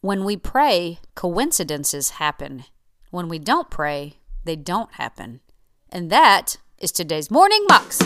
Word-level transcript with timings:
When 0.00 0.24
we 0.24 0.36
pray, 0.36 1.00
coincidences 1.16 2.10
happen. 2.10 2.62
When 3.10 3.28
we 3.28 3.40
don't 3.40 3.68
pray, 3.68 4.18
they 4.44 4.54
don't 4.54 4.92
happen. 4.92 5.40
And 5.90 6.08
that 6.10 6.58
is 6.78 6.92
today's 6.92 7.32
Morning 7.32 7.66
Moxie. 7.68 8.04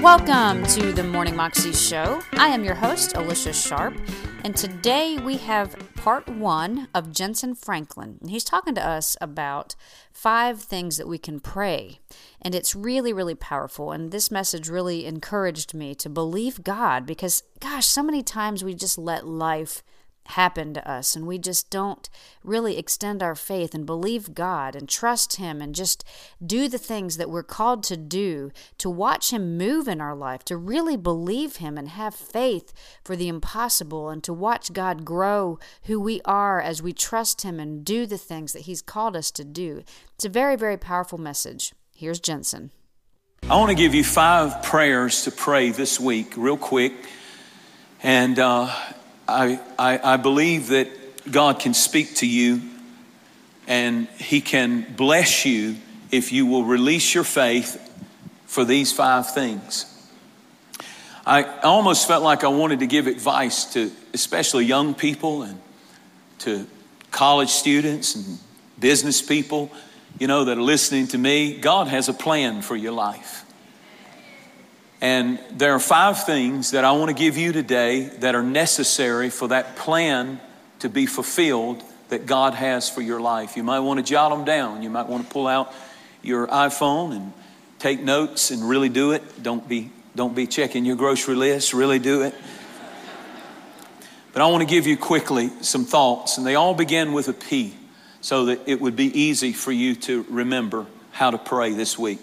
Welcome 0.00 0.64
to 0.66 0.92
the 0.92 1.02
Morning 1.12 1.34
Moxie 1.34 1.72
Show. 1.72 2.22
I 2.34 2.46
am 2.46 2.62
your 2.62 2.76
host, 2.76 3.16
Alicia 3.16 3.54
Sharp, 3.54 3.94
and 4.44 4.54
today 4.54 5.18
we 5.18 5.36
have 5.38 5.74
part 6.02 6.28
one 6.28 6.88
of 6.92 7.12
Jentezen 7.12 7.56
Franklin. 7.56 8.18
He's 8.26 8.42
talking 8.42 8.74
to 8.74 8.84
us 8.84 9.16
about 9.20 9.76
five 10.12 10.60
things 10.60 10.96
that 10.96 11.06
we 11.06 11.16
can 11.16 11.38
pray. 11.38 12.00
And 12.40 12.56
it's 12.56 12.74
really, 12.74 13.12
really 13.12 13.36
powerful. 13.36 13.92
And 13.92 14.10
this 14.10 14.28
message 14.28 14.68
really 14.68 15.06
encouraged 15.06 15.74
me 15.74 15.94
to 15.94 16.08
believe 16.08 16.64
God 16.64 17.06
because, 17.06 17.44
gosh, 17.60 17.86
so 17.86 18.02
many 18.02 18.20
times 18.20 18.64
we 18.64 18.74
just 18.74 18.98
let 18.98 19.28
life 19.28 19.84
happen 20.26 20.72
to 20.74 20.90
us 20.90 21.16
and 21.16 21.26
we 21.26 21.38
just 21.38 21.68
don't 21.70 22.08
really 22.44 22.78
extend 22.78 23.22
our 23.22 23.34
faith 23.34 23.74
and 23.74 23.84
believe 23.84 24.34
God 24.34 24.76
and 24.76 24.88
trust 24.88 25.36
Him 25.36 25.60
and 25.60 25.74
just 25.74 26.04
do 26.44 26.68
the 26.68 26.78
things 26.78 27.16
that 27.16 27.30
we're 27.30 27.42
called 27.42 27.82
to 27.84 27.96
do 27.96 28.50
to 28.78 28.88
watch 28.88 29.32
Him 29.32 29.56
move 29.56 29.88
in 29.88 30.00
our 30.00 30.14
life, 30.14 30.44
to 30.44 30.56
really 30.56 30.96
believe 30.96 31.56
Him 31.56 31.76
and 31.76 31.88
have 31.88 32.14
faith 32.14 32.72
for 33.04 33.16
the 33.16 33.28
impossible 33.28 34.08
and 34.08 34.22
to 34.24 34.32
watch 34.32 34.72
God 34.72 35.04
grow 35.04 35.58
who 35.84 36.00
we 36.00 36.20
are 36.24 36.60
as 36.60 36.82
we 36.82 36.92
trust 36.92 37.42
Him 37.42 37.58
and 37.58 37.84
do 37.84 38.06
the 38.06 38.18
things 38.18 38.52
that 38.52 38.62
He's 38.62 38.82
called 38.82 39.16
us 39.16 39.30
to 39.32 39.44
do. 39.44 39.82
It's 40.14 40.24
a 40.24 40.28
very, 40.28 40.56
very 40.56 40.76
powerful 40.76 41.18
message. 41.18 41.72
Here's 41.94 42.20
Jentezen. 42.20 42.70
I 43.48 43.56
want 43.56 43.70
to 43.70 43.74
give 43.74 43.92
you 43.92 44.04
five 44.04 44.62
prayers 44.62 45.24
to 45.24 45.32
pray 45.32 45.70
this 45.70 45.98
week, 45.98 46.34
real 46.36 46.56
quick. 46.56 46.92
And 48.02 48.38
uh, 48.38 48.72
I, 49.32 49.60
I, 49.78 50.14
I 50.14 50.16
believe 50.16 50.68
that 50.68 50.88
God 51.30 51.58
can 51.58 51.74
speak 51.74 52.16
to 52.16 52.26
you 52.26 52.60
and 53.66 54.06
He 54.18 54.40
can 54.40 54.86
bless 54.96 55.44
you 55.44 55.76
if 56.10 56.32
you 56.32 56.46
will 56.46 56.64
release 56.64 57.14
your 57.14 57.24
faith 57.24 57.78
for 58.46 58.64
these 58.64 58.92
five 58.92 59.32
things. 59.32 59.86
I 61.24 61.44
almost 61.60 62.08
felt 62.08 62.22
like 62.22 62.44
I 62.44 62.48
wanted 62.48 62.80
to 62.80 62.86
give 62.86 63.06
advice 63.06 63.72
to 63.74 63.90
especially 64.12 64.66
young 64.66 64.94
people 64.94 65.42
and 65.42 65.60
to 66.40 66.66
college 67.12 67.48
students 67.48 68.16
and 68.16 68.38
business 68.78 69.22
people, 69.22 69.70
you 70.18 70.26
know, 70.26 70.44
that 70.44 70.58
are 70.58 70.62
listening 70.62 71.06
to 71.08 71.18
me. 71.18 71.56
God 71.58 71.86
has 71.86 72.08
a 72.08 72.12
plan 72.12 72.60
for 72.60 72.74
your 72.74 72.92
life. 72.92 73.41
And 75.02 75.40
there 75.50 75.72
are 75.72 75.80
five 75.80 76.22
things 76.24 76.70
that 76.70 76.84
I 76.84 76.92
want 76.92 77.08
to 77.08 77.14
give 77.14 77.36
you 77.36 77.52
today 77.52 78.04
that 78.20 78.36
are 78.36 78.42
necessary 78.42 79.30
for 79.30 79.48
that 79.48 79.74
plan 79.74 80.40
to 80.78 80.88
be 80.88 81.06
fulfilled 81.06 81.82
that 82.10 82.24
God 82.24 82.54
has 82.54 82.88
for 82.88 83.00
your 83.02 83.20
life. 83.20 83.56
You 83.56 83.64
might 83.64 83.80
want 83.80 83.98
to 83.98 84.04
jot 84.04 84.30
them 84.30 84.44
down. 84.44 84.80
You 84.84 84.90
might 84.90 85.08
want 85.08 85.26
to 85.26 85.32
pull 85.32 85.48
out 85.48 85.74
your 86.22 86.46
iPhone 86.46 87.16
and 87.16 87.32
take 87.80 88.00
notes 88.00 88.52
and 88.52 88.68
really 88.68 88.88
do 88.88 89.10
it. 89.10 89.42
Don't 89.42 89.68
be, 89.68 89.90
don't 90.14 90.36
be 90.36 90.46
checking 90.46 90.84
your 90.84 90.94
grocery 90.94 91.34
list, 91.34 91.74
really 91.74 91.98
do 91.98 92.22
it. 92.22 92.34
But 94.32 94.42
I 94.42 94.46
want 94.46 94.62
to 94.62 94.72
give 94.72 94.86
you 94.86 94.96
quickly 94.96 95.50
some 95.62 95.84
thoughts, 95.84 96.38
and 96.38 96.46
they 96.46 96.54
all 96.54 96.74
begin 96.74 97.12
with 97.12 97.26
a 97.26 97.32
P 97.32 97.74
so 98.20 98.44
that 98.44 98.60
it 98.66 98.80
would 98.80 98.94
be 98.94 99.06
easy 99.20 99.52
for 99.52 99.72
you 99.72 99.96
to 99.96 100.24
remember 100.30 100.86
how 101.10 101.32
to 101.32 101.38
pray 101.38 101.72
this 101.72 101.98
week. 101.98 102.20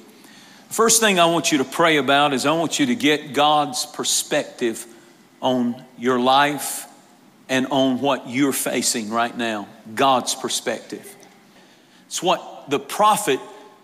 First 0.70 1.00
thing 1.00 1.20
I 1.20 1.26
want 1.26 1.52
you 1.52 1.58
to 1.58 1.64
pray 1.64 1.98
about 1.98 2.32
is 2.32 2.46
I 2.46 2.52
want 2.52 2.80
you 2.80 2.86
to 2.88 2.96
get 2.96 3.34
God's 3.34 3.88
perspective 3.88 4.86
on 5.42 5.84
your 5.98 6.20
life 6.20 6.86
and 7.50 7.66
on 7.72 8.00
what 8.02 8.30
you're 8.30 8.54
facing 8.54 9.10
right 9.10 9.36
now. 9.36 9.68
God's 9.96 10.36
perspective. 10.36 11.16
It's 12.06 12.22
what 12.22 12.70
the 12.70 12.80
prophet 12.80 13.40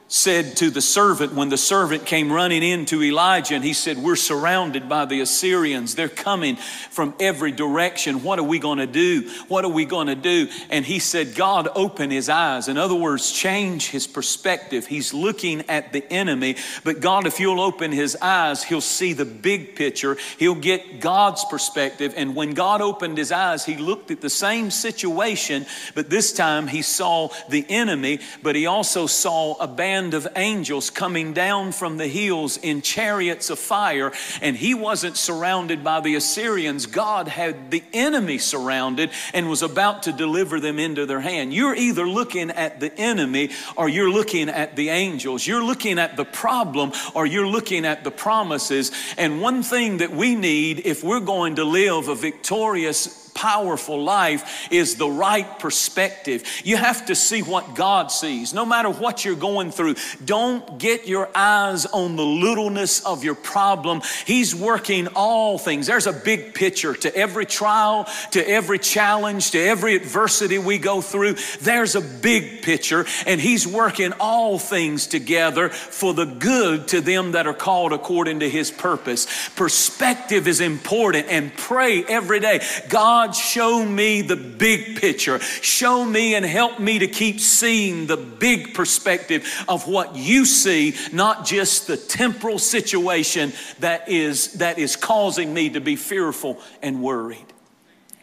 said 0.08 0.56
to 0.58 0.70
the 0.70 0.82
servant 0.82 1.34
when 1.34 1.50
the 1.50 1.58
servant 1.58 2.06
came 2.06 2.32
running 2.32 2.62
into 2.62 3.02
Elijah 3.02 3.56
and 3.56 3.64
he 3.64 3.74
said, 3.74 3.98
We're 3.98 4.16
surrounded 4.16 4.88
by 4.88 5.06
the 5.06 5.20
Assyrians. 5.22 5.96
They're 5.96 6.10
coming 6.10 6.58
from 6.92 7.16
every 7.20 7.52
direction. 7.52 8.22
What 8.22 8.38
are 8.38 8.44
we 8.44 8.60
going 8.60 8.78
to 8.78 8.88
do? 8.88 9.30
What 9.48 9.66
are 9.66 9.72
we 9.72 9.86
going 9.86 10.08
to 10.08 10.16
do? 10.16 10.48
And 10.70 10.86
he 10.86 11.00
said, 11.00 11.34
God, 11.34 11.68
open 11.74 12.12
his 12.12 12.30
eyes. 12.30 12.68
In 12.68 12.78
other 12.78 12.94
words, 12.94 13.32
change 13.32 13.90
his 13.90 14.06
perspective. 14.06 14.86
He's 14.86 15.12
looking 15.12 15.62
at 15.70 15.92
the 15.92 16.06
enemy, 16.14 16.58
but 16.84 17.00
God, 17.00 17.26
if 17.26 17.40
you'll 17.40 17.62
open 17.62 17.92
his 17.92 18.16
eyes, 18.22 18.64
he'll 18.64 18.82
see 18.82 19.14
the 19.14 19.26
big 19.26 19.76
picture. 19.76 20.18
He'll 20.38 20.54
get 20.54 21.00
God's 21.00 21.44
perspective. 21.46 22.14
And 22.16 22.36
when 22.36 22.54
God 22.54 22.82
opened 22.82 23.18
his 23.18 23.32
eyes, 23.32 23.66
he 23.66 23.78
looked 23.78 24.12
at 24.12 24.22
the 24.22 24.30
same 24.30 24.70
situation, 24.70 25.66
but 25.96 26.12
this 26.12 26.32
time 26.32 26.68
he 26.68 26.84
saw 26.84 27.30
the 27.50 27.66
enemy, 27.70 28.20
but 28.44 28.56
he 28.56 28.68
also 28.68 29.08
saw 29.08 29.56
a 29.56 29.68
band 29.68 29.95
band 29.96 30.14
of 30.14 30.28
angels 30.36 30.90
coming 30.90 31.32
down 31.32 31.72
from 31.72 31.96
the 31.96 32.08
hills 32.08 32.58
in 32.58 32.82
chariots 32.82 33.50
of 33.50 33.58
fire, 33.58 34.12
and 34.42 34.58
he 34.58 34.74
wasn't 34.74 35.16
surrounded 35.16 35.86
by 35.86 36.02
the 36.02 36.16
Assyrians. 36.16 36.86
God 36.86 37.30
had 37.30 37.72
the 37.72 37.82
enemy 37.94 38.38
surrounded 38.38 39.10
and 39.34 39.50
was 39.50 39.62
about 39.62 40.04
to 40.04 40.12
deliver 40.12 40.60
them 40.60 40.80
into 40.80 41.06
their 41.06 41.22
hand. 41.22 41.54
You're 41.54 41.76
either 41.76 42.06
looking 42.06 42.52
at 42.52 42.82
the 42.82 42.94
enemy 43.00 43.52
or 43.78 43.88
you're 43.88 44.12
looking 44.12 44.50
at 44.50 44.76
the 44.76 44.90
angels. 44.90 45.48
You're 45.48 45.64
looking 45.64 45.98
at 45.98 46.18
the 46.18 46.26
problem 46.26 46.92
or 47.14 47.26
you're 47.26 47.48
looking 47.48 47.86
at 47.86 48.04
the 48.04 48.12
promises. 48.12 48.92
And 49.18 49.40
one 49.40 49.64
thing 49.64 50.00
that 50.00 50.12
we 50.12 50.36
need 50.36 50.82
if 50.86 51.06
we're 51.06 51.22
going 51.22 51.56
to 51.56 51.64
live 51.64 52.10
a 52.10 52.16
victorious 52.16 53.25
powerful 53.46 54.04
life 54.04 54.72
is 54.72 54.96
the 54.96 55.08
right 55.08 55.60
perspective. 55.60 56.44
You 56.64 56.78
have 56.78 57.06
to 57.06 57.14
see 57.14 57.44
what 57.44 57.76
God 57.76 58.12
sees. 58.12 58.56
No 58.56 58.66
matter 58.66 58.90
what 58.90 59.24
you're 59.24 59.36
going 59.36 59.70
through, 59.70 59.98
don't 60.26 60.80
get 60.80 61.08
your 61.08 61.30
eyes 61.36 61.86
on 61.86 62.16
the 62.16 62.26
littleness 62.26 63.06
of 63.06 63.24
your 63.24 63.36
problem. 63.36 64.02
He's 64.26 64.56
working 64.56 65.10
all 65.16 65.60
things. 65.60 65.86
There's 65.86 66.08
a 66.08 66.12
big 66.14 66.56
picture 66.56 66.96
to 66.96 67.16
every 67.16 67.46
trial, 67.46 68.08
to 68.32 68.50
every 68.50 68.80
challenge, 68.80 69.52
to 69.52 69.60
every 69.60 69.96
adversity 69.96 70.58
we 70.58 70.80
go 70.80 71.02
through. 71.02 71.36
There's 71.62 71.94
a 71.94 72.02
big 72.02 72.64
picture, 72.64 73.06
and 73.28 73.40
He's 73.40 73.68
working 73.68 74.12
all 74.20 74.58
things 74.58 75.06
together 75.06 75.70
for 75.70 76.16
the 76.16 76.26
good 76.26 76.88
to 76.88 77.00
them 77.00 77.34
that 77.34 77.46
are 77.46 77.54
called 77.54 77.94
according 77.94 78.40
to 78.40 78.50
His 78.50 78.72
purpose. 78.72 79.28
Perspective 79.56 80.48
is 80.48 80.62
important, 80.62 81.28
and 81.30 81.56
pray 81.56 82.04
every 82.06 82.40
day. 82.40 82.66
God, 82.90 83.35
Show 83.36 83.86
me 83.86 84.22
the 84.22 84.36
big 84.36 85.00
picture. 85.00 85.40
Show 85.40 86.06
me 86.06 86.36
and 86.36 86.46
help 86.46 86.80
me 86.80 87.00
to 87.00 87.08
keep 87.08 87.40
seeing 87.40 88.08
the 88.08 88.18
big 88.18 88.74
perspective 88.74 89.66
of 89.68 89.88
what 89.88 90.16
you 90.16 90.46
see, 90.46 90.96
not 91.12 91.46
just 91.46 91.88
the 91.88 91.98
temporal 91.98 92.60
situation 92.60 93.54
that 93.80 94.10
is, 94.10 94.54
that 94.54 94.80
is 94.80 94.96
causing 94.96 95.54
me 95.54 95.70
to 95.72 95.82
be 95.82 95.96
fearful 95.96 96.60
and 96.82 97.02
worried. 97.02 97.46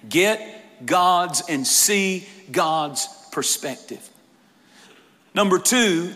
Get 0.08 0.40
God's 0.84 1.42
and 1.48 1.66
see 1.66 2.26
God's 2.50 3.06
perspective. 3.30 4.08
Number 5.34 5.58
two, 5.58 6.14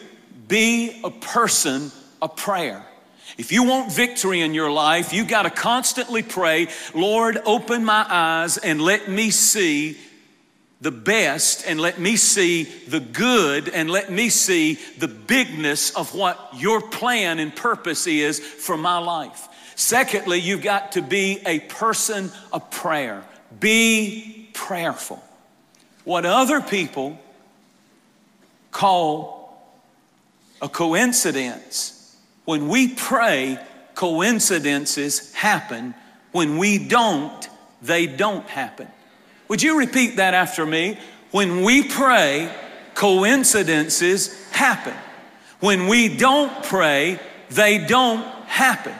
be 0.48 1.00
a 1.02 1.10
person 1.10 1.90
of 2.20 2.36
prayer. 2.36 2.84
If 3.38 3.52
you 3.52 3.64
want 3.64 3.92
victory 3.92 4.40
in 4.40 4.54
your 4.54 4.70
life, 4.70 5.12
you 5.12 5.24
got 5.24 5.42
to 5.42 5.50
constantly 5.50 6.22
pray, 6.22 6.68
Lord, 6.94 7.38
open 7.44 7.84
my 7.84 8.06
eyes 8.08 8.56
and 8.56 8.80
let 8.80 9.08
me 9.08 9.30
see 9.30 9.98
the 10.80 10.90
best 10.90 11.66
and 11.66 11.80
let 11.80 11.98
me 11.98 12.16
see 12.16 12.64
the 12.64 13.00
good 13.00 13.68
and 13.68 13.90
let 13.90 14.10
me 14.10 14.28
see 14.28 14.74
the 14.98 15.08
bigness 15.08 15.90
of 15.90 16.14
what 16.14 16.50
your 16.54 16.80
plan 16.80 17.38
and 17.38 17.54
purpose 17.54 18.06
is 18.06 18.38
for 18.38 18.76
my 18.76 18.98
life. 18.98 19.48
Secondly, 19.74 20.38
you've 20.38 20.62
got 20.62 20.92
to 20.92 21.02
be 21.02 21.40
a 21.46 21.60
person 21.60 22.30
of 22.52 22.70
prayer. 22.70 23.24
Be 23.58 24.48
prayerful. 24.54 25.22
What 26.04 26.24
other 26.24 26.60
people 26.60 27.18
call 28.70 29.66
a 30.62 30.68
coincidence 30.68 31.95
when 32.46 32.68
we 32.68 32.88
pray, 32.88 33.58
coincidences 33.94 35.32
happen. 35.34 35.94
When 36.32 36.56
we 36.56 36.78
don't, 36.78 37.48
they 37.82 38.06
don't 38.06 38.48
happen. 38.48 38.88
Would 39.48 39.62
you 39.62 39.78
repeat 39.78 40.16
that 40.16 40.32
after 40.32 40.64
me? 40.64 40.98
When 41.32 41.62
we 41.62 41.82
pray, 41.82 42.50
coincidences 42.94 44.50
happen. 44.50 44.94
When 45.60 45.88
we 45.88 46.16
don't 46.16 46.62
pray, 46.64 47.20
they 47.50 47.78
don't 47.78 48.24
happen. 48.46 48.94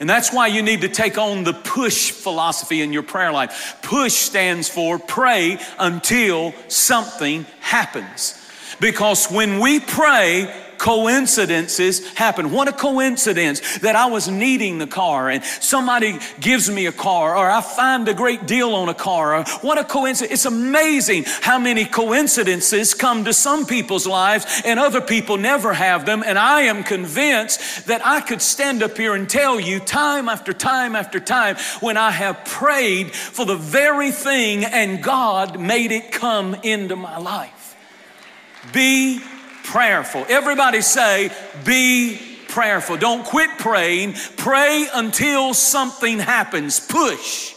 And 0.00 0.08
that's 0.08 0.32
why 0.32 0.48
you 0.48 0.62
need 0.62 0.80
to 0.80 0.88
take 0.88 1.18
on 1.18 1.44
the 1.44 1.52
push 1.52 2.10
philosophy 2.10 2.80
in 2.80 2.92
your 2.92 3.04
prayer 3.04 3.32
life. 3.32 3.78
Push 3.82 4.14
stands 4.14 4.68
for 4.68 4.98
pray 4.98 5.58
until 5.78 6.54
something 6.68 7.46
happens. 7.60 8.38
Because 8.80 9.30
when 9.30 9.60
we 9.60 9.78
pray, 9.78 10.52
coincidences 10.82 12.04
happen. 12.14 12.50
What 12.50 12.66
a 12.66 12.72
coincidence 12.72 13.78
that 13.78 13.94
I 13.94 14.06
was 14.06 14.26
needing 14.26 14.78
the 14.78 14.86
car 14.88 15.30
and 15.30 15.44
somebody 15.44 16.18
gives 16.40 16.68
me 16.68 16.86
a 16.86 16.92
car 16.92 17.36
or 17.36 17.48
I 17.48 17.60
find 17.60 18.08
a 18.08 18.14
great 18.14 18.46
deal 18.46 18.74
on 18.74 18.88
a 18.88 18.94
car. 18.94 19.44
What 19.60 19.78
a 19.78 19.84
coincidence. 19.84 20.32
It's 20.32 20.44
amazing 20.44 21.22
how 21.26 21.60
many 21.60 21.84
coincidences 21.84 22.94
come 22.94 23.24
to 23.26 23.32
some 23.32 23.64
people's 23.64 24.08
lives 24.08 24.62
and 24.64 24.80
other 24.80 25.00
people 25.00 25.36
never 25.36 25.72
have 25.72 26.04
them. 26.04 26.24
And 26.26 26.36
I 26.36 26.62
am 26.62 26.82
convinced 26.82 27.86
that 27.86 28.04
I 28.04 28.20
could 28.20 28.42
stand 28.42 28.82
up 28.82 28.96
here 28.96 29.14
and 29.14 29.30
tell 29.30 29.60
you 29.60 29.78
time 29.78 30.28
after 30.28 30.52
time 30.52 30.96
after 30.96 31.20
time 31.20 31.54
when 31.78 31.96
I 31.96 32.10
have 32.10 32.44
prayed 32.44 33.12
for 33.12 33.46
the 33.46 33.54
very 33.54 34.10
thing 34.10 34.64
and 34.64 35.00
God 35.00 35.60
made 35.60 35.92
it 35.92 36.10
come 36.10 36.56
into 36.64 36.96
my 36.96 37.18
life. 37.18 37.76
Be 38.72 39.20
prayerful. 39.64 40.26
Everybody 40.28 40.80
say, 40.80 41.30
be 41.64 42.20
prayerful. 42.48 42.98
Don't 42.98 43.24
quit 43.24 43.50
praying. 43.58 44.14
Pray 44.36 44.86
until 44.92 45.54
something 45.54 46.18
happens. 46.18 46.80
Push. 46.80 47.54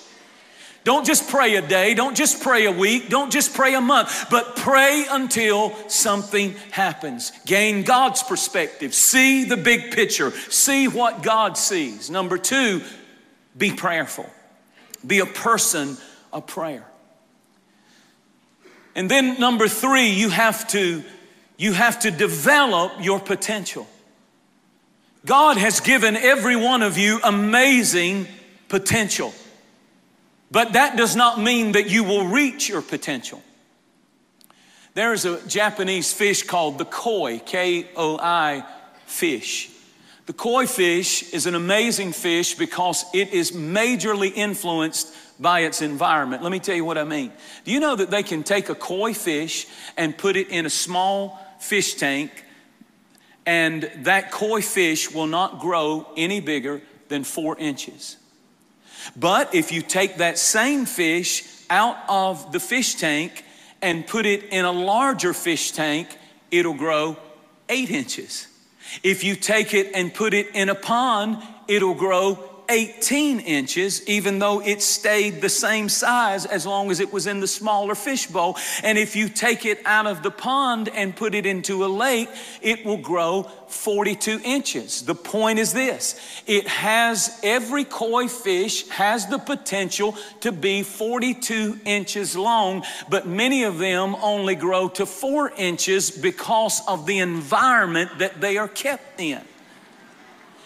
Don't 0.85 1.03
just 1.03 1.27
pray 1.29 1.55
a 1.55 1.67
day, 1.67 1.95
don't 1.95 2.15
just 2.15 2.43
pray 2.43 2.65
a 2.65 2.71
week, 2.71 3.09
don't 3.09 3.31
just 3.31 3.55
pray 3.55 3.73
a 3.73 3.81
month, 3.81 4.27
but 4.29 4.55
pray 4.55 5.03
until 5.09 5.73
something 5.89 6.53
happens. 6.69 7.31
Gain 7.47 7.81
God's 7.81 8.21
perspective, 8.21 8.93
see 8.93 9.45
the 9.45 9.57
big 9.57 9.91
picture, 9.91 10.29
see 10.29 10.87
what 10.87 11.23
God 11.23 11.57
sees. 11.57 12.11
Number 12.11 12.37
two, 12.37 12.83
be 13.57 13.71
prayerful, 13.71 14.29
be 15.05 15.19
a 15.19 15.25
person 15.25 15.97
of 16.31 16.45
prayer. 16.45 16.85
And 18.93 19.09
then 19.09 19.39
number 19.39 19.67
three, 19.67 20.09
you 20.09 20.29
have 20.29 20.67
to 20.67 21.03
you 21.57 21.73
have 21.73 21.99
to 21.99 22.11
develop 22.11 22.93
your 22.99 23.19
potential. 23.19 23.87
God 25.25 25.57
has 25.57 25.79
given 25.79 26.15
every 26.15 26.55
one 26.55 26.83
of 26.83 26.97
you 26.97 27.19
amazing 27.23 28.27
potential. 28.69 29.33
But 30.51 30.73
that 30.73 30.95
does 30.95 31.15
not 31.15 31.39
mean 31.39 31.71
that 31.71 31.89
you 31.89 32.03
will 32.03 32.27
reach 32.27 32.69
your 32.69 32.81
potential. 32.81 33.41
There 34.93 35.11
is 35.13 35.25
a 35.25 35.45
Japanese 35.47 36.13
fish 36.13 36.43
called 36.43 36.77
the 36.77 36.85
koi, 36.85 37.39
K 37.39 37.87
O 37.95 38.17
I 38.17 38.63
fish. 39.05 39.69
The 40.25 40.33
koi 40.33 40.67
fish 40.67 41.33
is 41.33 41.45
an 41.45 41.55
amazing 41.55 42.11
fish 42.13 42.55
because 42.55 43.05
it 43.13 43.33
is 43.33 43.51
majorly 43.51 44.31
influenced 44.33 45.13
by 45.39 45.61
its 45.61 45.81
environment. 45.81 46.43
Let 46.43 46.51
me 46.51 46.59
tell 46.59 46.75
you 46.75 46.85
what 46.85 46.97
I 46.97 47.03
mean. 47.03 47.31
Do 47.63 47.71
you 47.71 47.79
know 47.79 47.95
that 47.95 48.09
they 48.09 48.23
can 48.23 48.43
take 48.43 48.69
a 48.69 48.75
koi 48.75 49.13
fish 49.13 49.67
and 49.97 50.17
put 50.17 50.37
it 50.37 50.49
in 50.49 50.65
a 50.65 50.69
small 50.69 51.39
fish 51.59 51.95
tank, 51.95 52.31
and 53.45 53.89
that 53.97 54.31
koi 54.31 54.61
fish 54.61 55.11
will 55.11 55.27
not 55.27 55.59
grow 55.59 56.07
any 56.17 56.39
bigger 56.39 56.81
than 57.07 57.23
four 57.23 57.57
inches? 57.57 58.17
But 59.15 59.53
if 59.53 59.71
you 59.71 59.81
take 59.81 60.17
that 60.17 60.37
same 60.37 60.85
fish 60.85 61.43
out 61.69 61.97
of 62.07 62.51
the 62.51 62.59
fish 62.59 62.95
tank 62.95 63.43
and 63.81 64.07
put 64.07 64.25
it 64.25 64.45
in 64.45 64.65
a 64.65 64.71
larger 64.71 65.33
fish 65.33 65.71
tank, 65.71 66.17
it'll 66.49 66.73
grow 66.73 67.17
eight 67.69 67.91
inches. 67.91 68.47
If 69.03 69.23
you 69.23 69.35
take 69.35 69.73
it 69.73 69.91
and 69.93 70.13
put 70.13 70.33
it 70.33 70.55
in 70.55 70.69
a 70.69 70.75
pond, 70.75 71.37
it'll 71.67 71.93
grow 71.93 72.54
18 72.69 73.39
inches, 73.41 74.07
even 74.07 74.39
though 74.39 74.61
it 74.61 74.81
stayed 74.81 75.41
the 75.41 75.49
same 75.49 75.89
size 75.89 76.45
as 76.45 76.65
long 76.65 76.91
as 76.91 76.99
it 76.99 77.11
was 77.11 77.27
in 77.27 77.39
the 77.39 77.47
smaller 77.47 77.95
fish 77.95 78.27
bowl. 78.27 78.57
And 78.83 78.97
if 78.97 79.15
you 79.15 79.29
take 79.29 79.65
it 79.65 79.79
out 79.85 80.07
of 80.07 80.23
the 80.23 80.31
pond 80.31 80.89
and 80.89 81.15
put 81.15 81.35
it 81.35 81.45
into 81.45 81.85
a 81.85 81.87
lake, 81.87 82.29
it 82.61 82.85
will 82.85 82.97
grow 82.97 83.43
42 83.67 84.41
inches. 84.43 85.01
The 85.03 85.15
point 85.15 85.59
is 85.59 85.73
this 85.73 86.19
it 86.47 86.67
has 86.67 87.39
every 87.43 87.83
koi 87.83 88.27
fish 88.27 88.87
has 88.89 89.27
the 89.27 89.39
potential 89.39 90.15
to 90.41 90.51
be 90.51 90.83
42 90.83 91.79
inches 91.85 92.35
long, 92.35 92.83
but 93.09 93.27
many 93.27 93.63
of 93.63 93.77
them 93.77 94.15
only 94.21 94.55
grow 94.55 94.87
to 94.89 95.05
four 95.05 95.51
inches 95.57 96.11
because 96.11 96.81
of 96.87 97.05
the 97.05 97.19
environment 97.19 98.19
that 98.19 98.41
they 98.41 98.57
are 98.57 98.67
kept 98.67 99.19
in. 99.19 99.41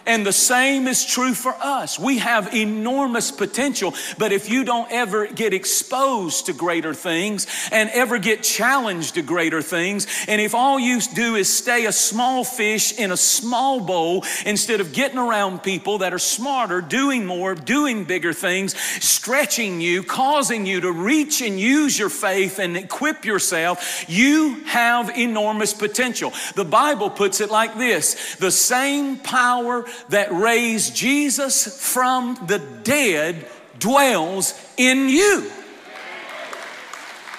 And 0.10 0.26
the 0.26 0.34
same 0.34 0.88
is 0.88 1.06
true 1.06 1.36
for 1.36 1.56
us. 1.62 2.00
We 2.00 2.18
have 2.18 2.56
enormous 2.56 3.30
potential, 3.30 3.94
but 4.18 4.32
if 4.32 4.50
you 4.50 4.64
don't 4.64 4.92
ever 4.92 5.28
get 5.28 5.54
exposed 5.54 6.48
to 6.48 6.54
greater 6.54 6.96
things 6.96 7.46
and 7.72 7.92
ever 7.92 8.18
get 8.18 8.42
challenged 8.42 9.14
to 9.14 9.22
greater 9.22 9.62
things, 9.62 10.08
and 10.28 10.42
if 10.42 10.56
all 10.56 10.80
you 10.80 11.00
do 11.14 11.36
is 11.36 11.48
stay 11.54 11.86
a 11.86 11.92
small 11.92 12.44
fish 12.44 12.98
in 12.98 13.12
a 13.12 13.18
small 13.18 13.82
bowl 13.82 14.26
instead 14.48 14.82
of 14.82 14.94
getting 14.94 15.20
around 15.20 15.62
people 15.62 16.00
that 16.00 16.12
are 16.12 16.18
smarter, 16.18 16.82
doing 16.82 17.24
more, 17.28 17.54
doing 17.54 18.04
bigger 18.04 18.34
things, 18.34 18.76
stretching 18.80 19.80
you, 19.80 20.02
causing 20.02 20.66
you 20.66 20.82
to 20.82 20.92
reach 20.92 21.44
and 21.44 21.60
use 21.60 22.00
your 22.00 22.10
faith 22.10 22.58
and 22.58 22.76
equip 22.76 23.26
yourself, 23.26 24.06
you 24.10 24.56
have 24.66 25.16
enormous 25.16 25.72
potential. 25.72 26.34
The 26.56 26.66
Bible 26.66 27.12
puts 27.12 27.42
it 27.42 27.52
like 27.52 27.78
this 27.78 28.38
the 28.38 28.50
same 28.50 29.20
power 29.20 29.86
that 30.10 30.32
raised 30.32 30.96
Jesus 30.96 31.92
from 31.92 32.36
the 32.48 32.60
dead 32.84 33.46
dwells 33.78 34.54
in 34.78 35.10
you. 35.10 35.52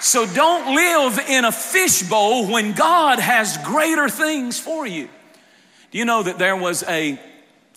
So 0.01 0.25
don't 0.25 0.75
live 0.75 1.19
in 1.29 1.45
a 1.45 1.51
fishbowl 1.51 2.47
when 2.47 2.73
God 2.73 3.19
has 3.19 3.57
greater 3.59 4.09
things 4.09 4.59
for 4.59 4.87
you. 4.87 5.09
Do 5.91 5.97
you 5.97 6.05
know 6.05 6.23
that 6.23 6.39
there 6.39 6.55
was 6.55 6.83
a 6.83 7.19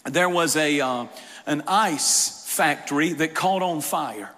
there 0.05 0.29
was 0.29 0.57
a 0.57 0.81
uh, 0.81 1.07
an 1.47 1.65
ice 1.67 2.45
factory 2.47 3.13
that 3.13 3.35
caught 3.35 3.63
on 3.63 3.81
fire? 3.81 4.31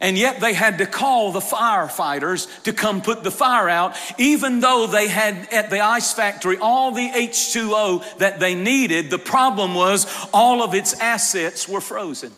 And 0.00 0.18
yet 0.18 0.40
they 0.40 0.52
had 0.52 0.78
to 0.78 0.86
call 0.86 1.32
the 1.32 1.40
firefighters 1.40 2.62
to 2.64 2.72
come 2.72 3.00
put 3.00 3.24
the 3.24 3.30
fire 3.30 3.68
out, 3.68 3.96
even 4.18 4.60
though 4.60 4.86
they 4.86 5.08
had 5.08 5.48
at 5.52 5.70
the 5.70 5.80
ice 5.80 6.12
factory 6.12 6.58
all 6.58 6.92
the 6.92 7.08
H2O 7.08 8.18
that 8.18 8.38
they 8.38 8.54
needed. 8.54 9.10
The 9.10 9.18
problem 9.18 9.74
was 9.74 10.06
all 10.34 10.62
of 10.62 10.74
its 10.74 10.98
assets 11.00 11.66
were 11.66 11.80
frozen. 11.80 12.32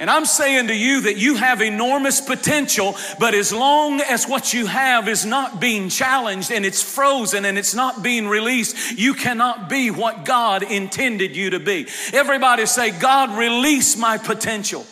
And 0.00 0.08
I'm 0.08 0.26
saying 0.26 0.68
to 0.68 0.74
you 0.74 1.02
that 1.02 1.16
you 1.16 1.34
have 1.34 1.60
enormous 1.60 2.20
potential, 2.20 2.94
but 3.18 3.34
as 3.34 3.52
long 3.52 4.00
as 4.00 4.28
what 4.28 4.54
you 4.54 4.66
have 4.66 5.08
is 5.08 5.26
not 5.26 5.60
being 5.60 5.88
challenged 5.88 6.52
and 6.52 6.64
it's 6.64 6.82
frozen 6.82 7.44
and 7.44 7.58
it's 7.58 7.74
not 7.74 8.00
being 8.00 8.28
released, 8.28 8.96
you 8.96 9.12
cannot 9.12 9.68
be 9.68 9.90
what 9.90 10.24
God 10.24 10.62
intended 10.62 11.34
you 11.34 11.50
to 11.50 11.58
be. 11.58 11.88
Everybody 12.12 12.66
say, 12.66 12.92
God, 12.92 13.36
release 13.36 13.96
my 13.96 14.18
potential 14.18 14.86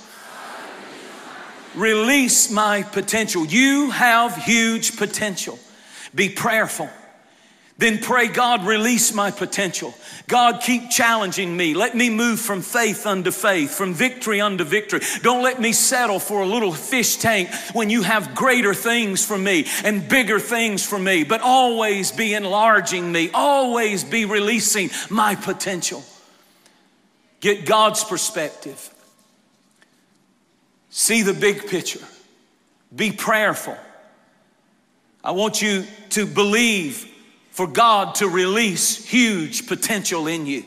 release 1.77 2.51
my 2.51 2.83
potential. 2.83 3.47
You 3.47 3.91
have 3.91 4.37
huge 4.37 4.97
potential. 4.97 5.59
Be 6.15 6.29
prayerful. 6.29 6.89
Then 7.79 7.99
pray, 7.99 8.29
God, 8.29 8.67
release 8.67 9.13
my 9.13 9.31
potential. 9.31 9.95
God, 10.29 10.63
keep 10.63 10.89
challenging 10.89 11.55
me. 11.55 11.75
Let 11.75 11.95
me 11.95 12.09
move 12.09 12.41
from 12.41 12.63
faith 12.63 13.07
unto 13.07 13.31
faith, 13.31 13.75
from 13.75 13.93
victory 13.93 14.41
unto 14.41 14.65
victory. 14.65 15.01
Don't 15.21 15.43
let 15.43 15.61
me 15.61 15.73
settle 15.73 16.19
for 16.19 16.41
a 16.41 16.47
little 16.47 16.73
fish 16.73 17.17
tank 17.17 17.51
when 17.75 17.91
you 17.91 18.03
have 18.03 18.35
greater 18.35 18.73
things 18.73 19.25
for 19.27 19.37
me 19.37 19.67
and 19.85 20.09
bigger 20.09 20.41
things 20.41 20.87
for 20.87 20.99
me, 20.99 21.23
but 21.23 21.43
always 21.43 22.13
be 22.13 22.33
enlarging 22.33 23.13
me, 23.13 23.31
always 23.35 24.05
be 24.05 24.25
releasing 24.25 24.89
my 25.11 25.35
potential. 25.35 26.03
Get 27.41 27.67
God's 27.67 28.03
perspective. 28.03 28.91
See 30.99 31.21
the 31.21 31.35
big 31.35 31.67
picture. 31.67 32.01
Be 32.95 33.13
prayerful. 33.13 33.77
I 35.23 35.33
want 35.33 35.61
you 35.61 35.85
to 36.09 36.25
believe 36.25 37.07
for 37.51 37.67
God 37.67 38.15
to 38.15 38.29
release 38.29 39.05
huge 39.05 39.67
potential 39.67 40.27
in 40.27 40.47
you. 40.47 40.65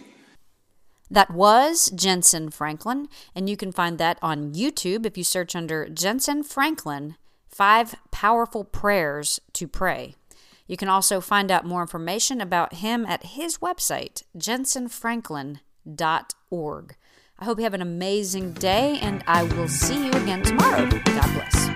That 1.09 1.31
was 1.31 1.89
Jentezen 1.89 2.53
Franklin, 2.53 3.09
and 3.33 3.49
you 3.49 3.57
can 3.57 3.71
find 3.71 3.97
that 3.97 4.19
on 4.21 4.53
YouTube 4.53 5.07
if 5.07 5.17
you 5.17 5.23
search 5.23 5.55
under 5.55 5.87
Jentezen 5.87 6.45
Franklin 6.45 7.15
Five 7.47 7.95
Powerful 8.11 8.63
Prayers 8.63 9.39
to 9.53 9.67
Pray. 9.67 10.13
You 10.67 10.77
can 10.77 10.89
also 10.89 11.21
find 11.21 11.49
out 11.49 11.65
more 11.65 11.81
information 11.81 12.39
about 12.39 12.75
him 12.75 13.03
at 13.07 13.33
his 13.33 13.57
website, 13.57 14.21
jentezenfranklin.org. 14.37 16.95
I 17.41 17.45
hope 17.45 17.57
you 17.57 17.63
have 17.63 17.73
an 17.73 17.81
amazing 17.81 18.51
day, 18.51 18.99
and 19.01 19.23
I 19.25 19.43
will 19.43 19.69
see 19.69 20.07
you 20.07 20.11
again 20.11 20.43
tomorrow. 20.43 20.89
God 20.89 21.33
bless. 21.33 21.69